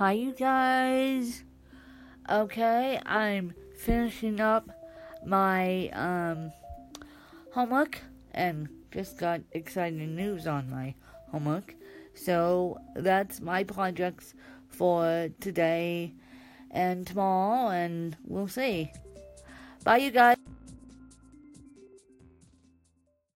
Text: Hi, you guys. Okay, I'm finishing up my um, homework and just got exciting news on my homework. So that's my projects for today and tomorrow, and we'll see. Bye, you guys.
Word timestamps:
Hi, 0.00 0.12
you 0.12 0.32
guys. 0.32 1.44
Okay, 2.26 2.98
I'm 3.04 3.52
finishing 3.76 4.40
up 4.40 4.66
my 5.26 5.90
um, 5.90 6.52
homework 7.52 7.98
and 8.32 8.70
just 8.90 9.18
got 9.18 9.42
exciting 9.52 10.16
news 10.16 10.46
on 10.46 10.70
my 10.70 10.94
homework. 11.30 11.74
So 12.14 12.78
that's 12.96 13.42
my 13.42 13.62
projects 13.62 14.32
for 14.68 15.28
today 15.38 16.14
and 16.70 17.06
tomorrow, 17.06 17.68
and 17.68 18.16
we'll 18.24 18.48
see. 18.48 18.90
Bye, 19.84 19.98
you 19.98 20.12
guys. 20.12 20.38